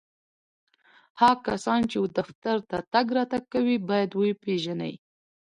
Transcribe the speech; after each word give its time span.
هغه 1.19 1.37
کسان 1.47 1.79
چي 1.89 1.97
و 1.99 2.05
دفتر 2.17 2.57
ته 2.69 2.77
تګ 2.93 3.07
راتګ 3.15 3.43
کوي، 3.53 3.77
باید 3.89 4.11
و 4.15 4.21
یې 4.27 4.33
پېژني 4.43 4.93